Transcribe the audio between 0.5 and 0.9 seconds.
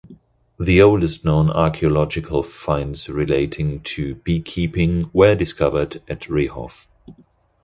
The